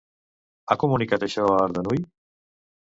Ha 0.65 0.77
comunicat 0.85 1.27
això 1.29 1.47
a 1.51 1.61
Ardanuy? 1.69 2.05